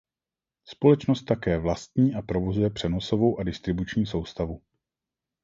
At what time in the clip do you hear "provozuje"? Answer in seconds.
2.21-2.69